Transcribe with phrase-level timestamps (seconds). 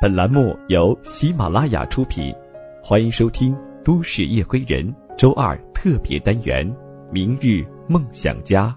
[0.00, 2.34] 本栏目由喜马拉雅出品，
[2.82, 4.82] 欢迎收听《都市夜归人》
[5.18, 6.66] 周二特别单元
[7.12, 8.68] 《明日梦想家》。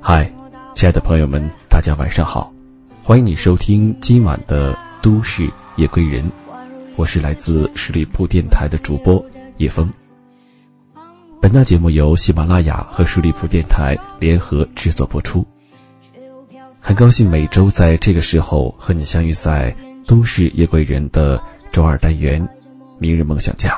[0.00, 0.32] 嗨，
[0.72, 2.52] 亲爱的朋友们，大家晚上好，
[3.02, 4.72] 欢迎你收听今晚的
[5.02, 6.22] 《都市夜归人》。
[6.96, 9.24] 我是来自十里铺电台的主播
[9.56, 9.90] 叶枫。
[11.40, 15.46] 本档节目由喜马拉雅和十里铺电台联合制作播出。
[16.78, 19.74] 很高兴每周在这个时候和你相遇在
[20.06, 21.42] 《都市夜归人》的
[21.72, 22.42] 周二单元
[22.98, 23.70] 《明日梦想家》。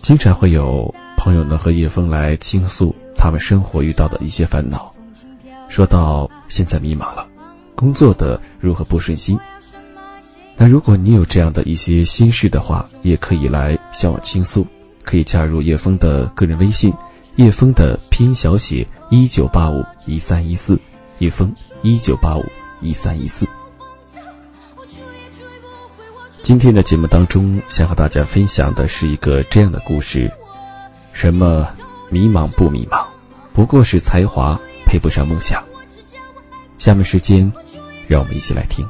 [0.00, 4.92] 经常会有朋友呢和叶枫来倾诉他们生活遇到的一些烦恼，
[5.68, 7.21] 说到现在迷茫了。
[7.82, 9.36] 工作的如何不顺心？
[10.56, 14.64] 那如果你有这样的一些心事的话，也可以来向我倾诉，
[15.02, 16.94] 可以加入叶枫的个人微信，
[17.34, 20.78] 叶枫的拼音小写一九八五一三一四，
[21.18, 21.52] 叶枫
[21.82, 22.44] 一九八五
[22.80, 23.48] 一三一四。
[26.44, 30.32] 今天的节目当中，想和大家分享的是一个这样的故事：
[31.12, 31.66] 什么
[32.10, 33.04] 迷茫不迷茫，
[33.52, 35.60] 不过是才华配不上梦想。
[36.76, 37.52] 下面时间。
[38.12, 38.86] 让我们一起来听。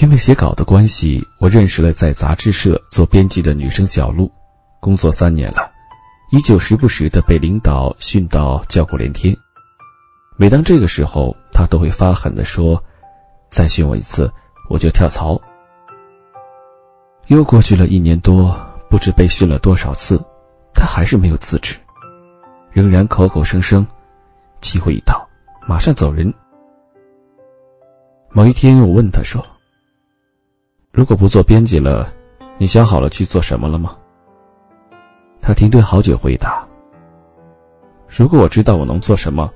[0.00, 4.30] 因为写稿的关系，我认识了在杂志社做编辑的女生小璐，
[4.80, 5.70] 工作三年了，
[6.30, 9.36] 依旧时不时的被领导训到叫苦连天。
[10.38, 12.82] 每当这个时候，她都会发狠的说
[13.50, 14.32] ：“再训我一次。”
[14.68, 15.40] 我就跳槽。
[17.26, 18.56] 又过去了一年多，
[18.88, 20.18] 不知被训了多少次，
[20.72, 21.76] 他还是没有辞职，
[22.70, 23.86] 仍然口口声声，
[24.58, 25.28] 机会一到，
[25.66, 26.32] 马上走人。
[28.30, 29.44] 某一天，我问他说
[30.92, 32.12] ：“如果不做编辑了，
[32.56, 33.96] 你想好了去做什么了吗？”
[35.40, 36.66] 他停顿好久，回答
[38.08, 39.50] ：“如果我知道我能做什么，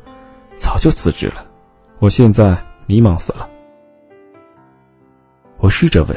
[0.52, 1.46] 早就辞职了。
[2.00, 2.56] 我现在
[2.86, 3.48] 迷茫死了。”
[5.62, 6.16] 我试着问：“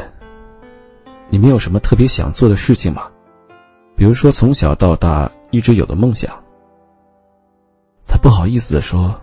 [1.29, 3.07] 你们有什么特别想做的事情吗？
[3.95, 6.35] 比如说从小到大一直有的梦想。”
[8.09, 9.13] 他不好意思的说：“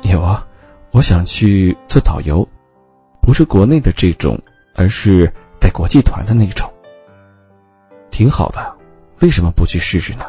[0.00, 0.48] 有啊，
[0.92, 2.48] 我想去做导游，
[3.20, 4.40] 不是国内的这种，
[4.74, 5.30] 而是
[5.60, 6.66] 带国际团的那种。
[8.10, 8.76] 挺好的，
[9.20, 10.24] 为什么不去试试呢？”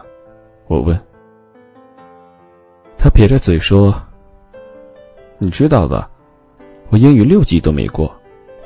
[0.68, 1.02] 我问。
[2.98, 3.96] 他撇着嘴说
[5.40, 6.06] ：“你知道的，
[6.90, 8.14] 我英语六级都没过。”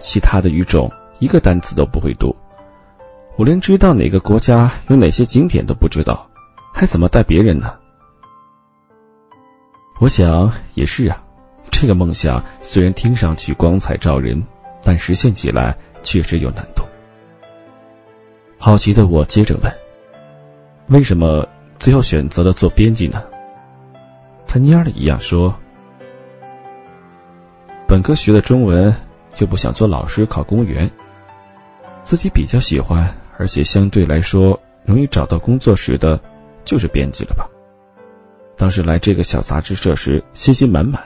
[0.02, 2.36] 其他的语种一个单词都不会读，
[3.38, 6.28] 我连知道哪个国家有哪些景点都不知道，
[6.74, 7.74] 还怎么带别人呢？
[10.00, 11.24] 我想也是啊，
[11.70, 14.44] 这个梦想虽然听上去光彩照人，
[14.84, 16.84] 但实现起来确实有难度。
[18.58, 19.72] 好奇的我接着问
[20.90, 21.48] ：“为什么
[21.78, 23.24] 最后选择了做编辑呢？”
[24.48, 25.56] 他蔫了一样说
[27.88, 28.92] ：“本科学的中文。”
[29.36, 30.90] 就不想做老师，考公务员。
[32.00, 36.20] 自己比较喜欢，而且相对来说容易找到工作时的，
[36.64, 37.48] 就是编辑了吧。
[38.58, 41.02] 当时来这个小杂志社时，信心满满，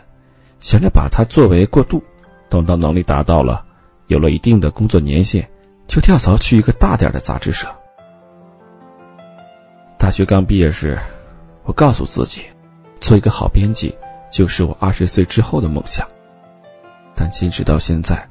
[0.59, 2.01] 想着把它作为过渡，
[2.49, 3.63] 等到能力达到了，
[4.07, 5.49] 有了一定的工作年限，
[5.85, 7.67] 就跳槽去一个大点的杂志社。
[9.97, 10.99] 大学刚毕业时，
[11.63, 12.43] 我告诉自己，
[12.99, 13.95] 做一个好编辑，
[14.31, 16.07] 就是我二十岁之后的梦想。
[17.15, 18.27] 但坚持到现在，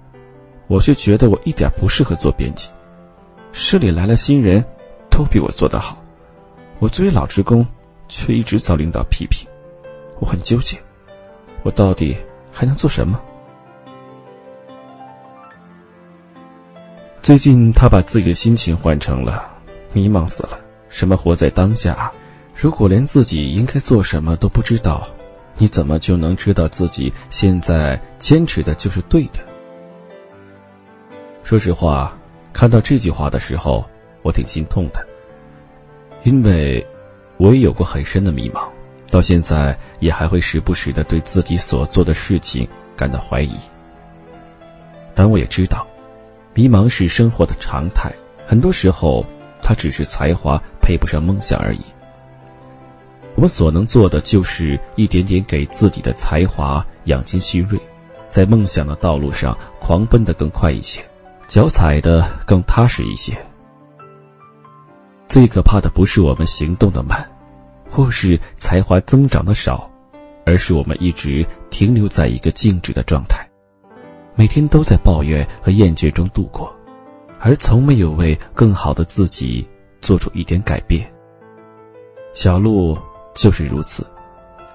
[0.66, 2.68] 我却觉得我一点不适合做编辑。
[3.50, 4.64] 市里来了新人，
[5.10, 5.96] 都比我做得好。
[6.78, 7.66] 我作为老职工，
[8.06, 9.48] 却一直遭领导批评。
[10.20, 10.76] 我很纠结，
[11.62, 12.16] 我到底
[12.52, 13.20] 还能做什么？
[17.22, 19.50] 最近，他把自己的心情换成了
[19.92, 20.58] 迷茫死了。
[20.88, 22.12] 什么活在当下？
[22.54, 25.08] 如果连自己应该做什么都不知道。
[25.56, 29.40] 你怎么就能知道自己现在坚持的就是对的？
[31.42, 32.16] 说实话，
[32.52, 33.84] 看到这句话的时候，
[34.22, 35.06] 我挺心痛的，
[36.22, 36.84] 因为
[37.36, 38.66] 我也有过很深的迷茫，
[39.10, 42.66] 到现在也还会时不时的对自己所做的事情
[42.96, 43.54] 感到怀疑。
[45.14, 45.86] 但我也知道，
[46.54, 48.12] 迷茫是生活的常态，
[48.46, 49.24] 很多时候，
[49.62, 51.82] 它只是才华配不上梦想而已。
[53.36, 57.78] 我们所能做的就是一点点给自己的才华养精蓄锐，
[58.24, 61.04] 在梦想的道路上狂奔的更快一些，
[61.46, 63.36] 脚踩的更踏实一些。
[65.26, 67.28] 最可怕的不是我们行动的慢，
[67.90, 69.90] 或是才华增长的少，
[70.46, 73.44] 而是我们一直停留在一个静止的状态，
[74.36, 76.72] 每天都在抱怨和厌倦中度过，
[77.40, 79.66] 而从没有为更好的自己
[80.00, 81.04] 做出一点改变。
[82.32, 82.96] 小鹿
[83.34, 84.06] 就是如此，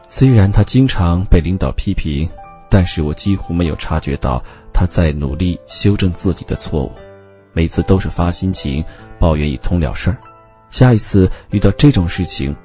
[0.08, 2.30] 虽然他经常被领导批评，
[2.70, 6.92] 但是我几乎没有察觉到他在努力修正自己的错误，
[7.54, 8.84] 每次都是发心情
[9.18, 10.18] 抱怨一通了事儿。
[10.70, 12.56] 下一次遇到这种事情，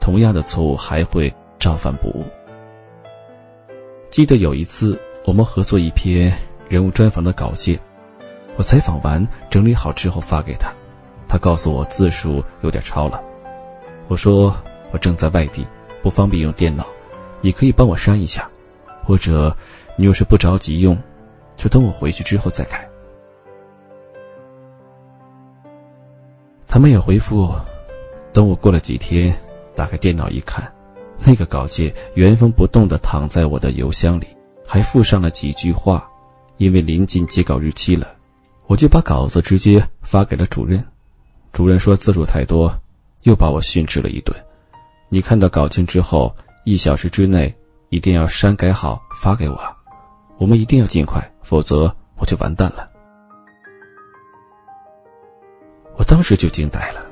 [0.00, 2.24] 同样的错误还会照犯不误。
[4.08, 6.32] 记得有一次，我们合作一篇
[6.68, 7.78] 人物专访的稿件，
[8.56, 10.72] 我采访完整理好之后发给他，
[11.28, 13.20] 他告诉我字数有点超了。
[14.08, 14.54] 我说
[14.92, 15.66] 我正在外地，
[16.02, 16.86] 不方便用电脑，
[17.40, 18.48] 你可以帮我删一下，
[19.02, 19.56] 或者
[19.96, 20.96] 你要是不着急用，
[21.56, 22.88] 就等我回去之后再改。
[26.68, 27.52] 他没有回复，
[28.32, 29.36] 等我过了几天，
[29.74, 30.72] 打开电脑一看，
[31.24, 34.26] 那个稿件原封不动的躺在我的邮箱里，
[34.66, 36.08] 还附上了几句话。
[36.58, 38.14] 因为临近截稿日期了，
[38.68, 40.84] 我就把稿子直接发给了主任。
[41.52, 42.72] 主任说字数太多，
[43.22, 44.36] 又把我训斥了一顿。
[45.14, 47.54] 你看到稿件之后，一小时之内
[47.90, 49.60] 一定要删改好发给我，
[50.38, 52.88] 我们一定要尽快，否则我就完蛋了。
[55.98, 57.04] 我当时就惊呆了，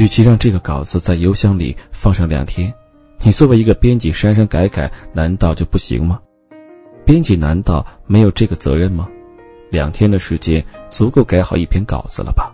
[0.00, 2.72] 与其让这个稿子在邮箱里放上两天，
[3.20, 6.22] 你作为一个编辑删删改改，难道就不行吗？
[7.04, 9.06] 编辑难道没有这个责任吗？
[9.68, 12.51] 两天的时间足够改好一篇稿子了吧？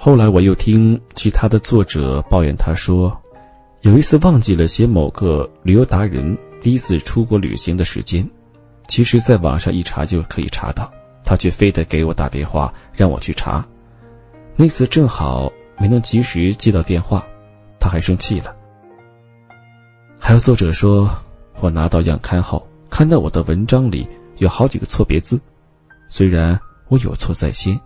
[0.00, 3.20] 后来我又听其他的作者抱怨，他说，
[3.80, 8.24] 有一次忘记了写某个旅游达人第一次出国旅行的时间，
[8.86, 10.88] 其实在网上一查就可以查到。
[11.24, 13.66] 他却非得给我打电话让我去查，
[14.54, 17.26] 那次正好没能及时接到电话，
[17.80, 18.54] 他还生气了。
[20.16, 21.10] 还有作者说，
[21.60, 25.38] 我拿到样刊后，看到我的文章里有好几个错别字，
[26.08, 27.78] 虽然我有错在先，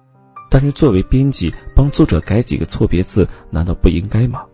[0.52, 4.44] 但是作为编辑帮作者改几个错别字，难道不应该吗？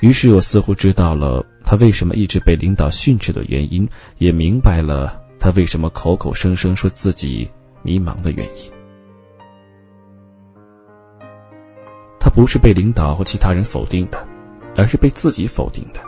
[0.00, 5.22] 于是我似乎知道了他为什么一直被领导训斥的原因，也明白了。
[5.38, 7.50] 他为什么口口声声说自己
[7.82, 8.72] 迷茫的原因？
[12.18, 14.26] 他不是被领导或其他人否定的，
[14.74, 16.00] 而是被自己否定的。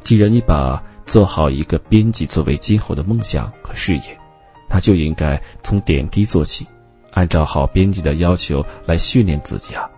[0.00, 4.18] 既然你把做好一个编辑作为今后的梦想和事业，
[4.68, 6.66] 那就应该从点滴做起，
[7.12, 9.88] 按照好编辑的要求来训练自己啊。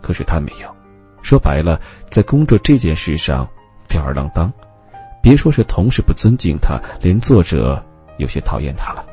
[0.00, 0.74] 可是他没有，
[1.22, 1.80] 说白了，
[2.10, 3.48] 在工作这件事上
[3.88, 4.52] 吊儿郎当。
[5.22, 7.80] 别说是同事不尊敬他，连作者
[8.18, 9.06] 有些讨厌他了。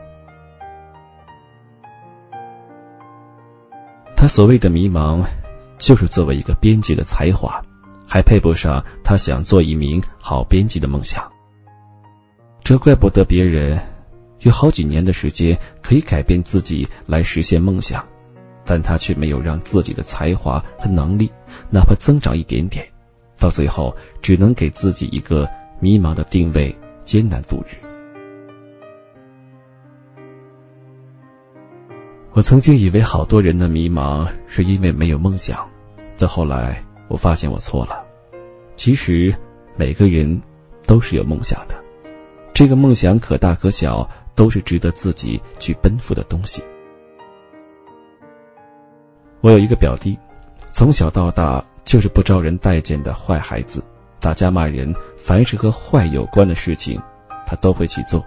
[4.16, 5.24] 他所谓的迷茫，
[5.78, 7.63] 就是作为一个编辑的才华，
[8.07, 11.31] 还配不上他想做一名好编辑的梦想。
[12.63, 13.80] 这怪不得别人
[14.40, 18.06] 有好几年的时间可以改变自己来实现梦想，
[18.66, 21.32] 但他却没有让自己的才华和能力
[21.70, 22.86] 哪怕增长一点点，
[23.38, 25.50] 到最后只能给自己一个。
[25.82, 27.72] 迷茫的定位，艰难度日。
[32.34, 35.66] 我曾经以为好多人的迷茫是因为没有梦想，
[36.18, 38.04] 但后来我发现我错了。
[38.76, 39.34] 其实，
[39.78, 40.42] 每个人
[40.86, 41.81] 都是有梦想的，
[42.54, 44.06] 这个梦想可大可小，
[44.40, 46.64] 都是值得自己去奔赴的东西。
[49.42, 50.18] 我有一个表弟，
[50.69, 53.84] 从小到大就是不招人待见的坏孩子。
[54.22, 57.02] 打架骂人，凡是和坏有关的事情，
[57.46, 58.26] 他都会去做。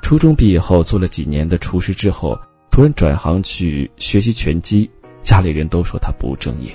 [0.00, 2.38] 初中毕业后做了几年的厨师之后，
[2.70, 4.88] 突然转行去学习拳击，
[5.22, 6.70] 家里人都说他不务正业。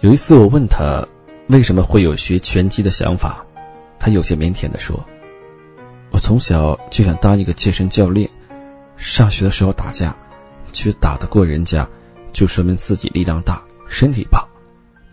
[0.00, 1.06] 有一次我问他
[1.50, 3.46] 为什么会有学拳击的想法，
[4.06, 5.04] 他有些腼腆的说
[6.14, 8.30] ：“我从小就想当一个健身教练，
[8.96, 10.16] 上学的时候打架，
[10.70, 11.84] 却打得过人家，
[12.32, 13.60] 就说明自己力量大。”
[13.90, 14.46] 身体棒，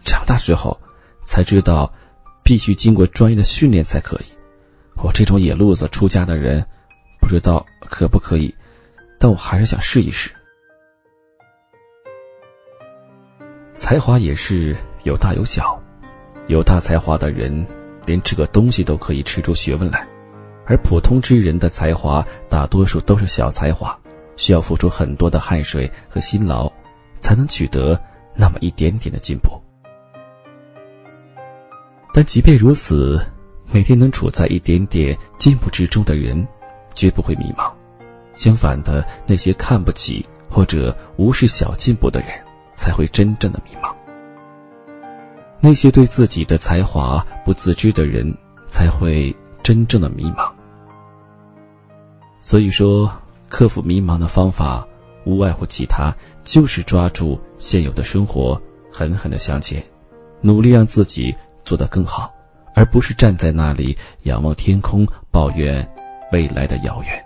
[0.06, 0.80] 长大之后
[1.24, 1.92] 才知道，
[2.44, 4.26] 必须经过专业的训练才可以。
[5.02, 6.64] 我这种野路子出家的人，
[7.20, 8.54] 不知道可不可以，
[9.18, 10.32] 但我还是想试一试。
[13.76, 15.82] 才华也是有大有小，
[16.46, 17.66] 有大才华的人
[18.06, 20.08] 连吃个东西都可以吃出学问来，
[20.66, 24.00] 而普通之人的才华大多数都是小才华，
[24.36, 26.72] 需要付出很多的汗水和辛劳，
[27.20, 28.00] 才能取得。
[28.36, 29.62] 那么一点点的进步，
[32.16, 33.24] 但即便如此，
[33.72, 36.48] 每天能处在一点点进步之中的人，
[36.96, 37.72] 绝不会迷茫。
[38.32, 42.30] 相反的，那些看不起或者无视小进步的人，
[42.74, 43.93] 才会真正的迷茫。
[45.66, 50.52] 那些对自己的才华不自知的人，才会真正的迷茫。
[52.42, 53.10] 所以说，
[53.48, 54.86] 克服迷茫的方法，
[55.24, 59.82] 无外乎其他，就是抓住现有的生活，狠狠的向前，
[60.42, 62.34] 努力让自己做得更好，
[62.76, 65.90] 而不是站在那里仰望天空，抱怨
[66.34, 67.26] 未来的遥远。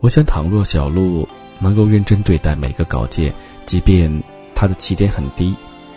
[0.00, 3.34] 我想，倘若小鹿能够认真对待每个稿件，
[3.66, 4.22] 即便
[4.54, 5.54] 他的起点很低，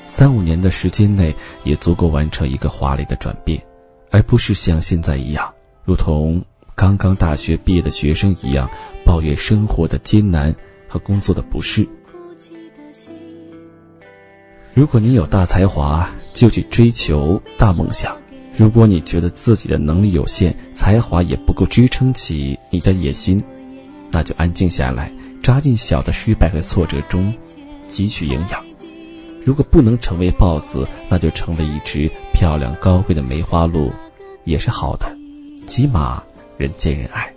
[0.07, 3.63] 三五年的时间内也足够完成一个华丽的转变，
[4.11, 5.53] 而不是像现在一样，
[5.85, 6.43] 如同
[6.75, 8.69] 刚刚大学毕业的学生一样，
[9.03, 10.55] 抱怨生活的艰难
[10.87, 11.87] 和工作的不适。
[14.73, 18.15] 如果你有大才华，就去追求大梦想；
[18.57, 23.43] 如果你觉得自己的能力有限，才华也不够支撑起你的野心。
[24.09, 25.11] 那就安静下来，
[25.43, 27.33] 扎进小的失败和挫折中，
[27.85, 28.63] 汲取营养。
[29.45, 33.91] 如果不能成为豹子，那就成为一只漂亮高贵的梅花鹿，
[34.45, 35.13] 也是好的，
[35.67, 36.23] 起码
[36.57, 37.33] 人见人爱。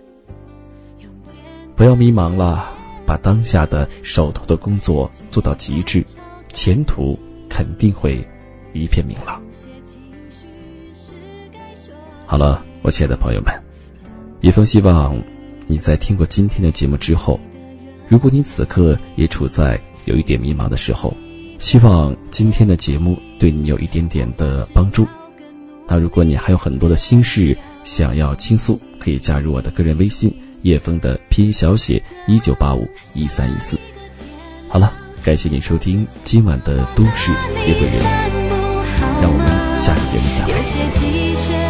[1.75, 2.71] 不要迷茫了，
[3.05, 6.05] 把当下的手头的工作做到极致，
[6.47, 8.25] 前途肯定会
[8.71, 9.41] 一片明朗。
[12.25, 13.53] 好了，我亲爱的朋友们，
[14.39, 15.21] 一封希望。
[15.69, 17.37] 你在听过今天的节目之后，
[18.07, 21.13] 如果你此刻也处在有一点迷茫的时候，
[21.57, 25.05] 希望今天的节目对你有一点点的帮助。
[25.87, 33.77] 那如果你还有很多的心事想要倾诉，可以加入我的个人微信叶枫的拼音小写一九八五一三一四。
[34.69, 37.31] 好了，感谢你收听今晚的都市
[37.65, 38.03] 夜归人，
[39.21, 41.66] 让我们下期节目再会。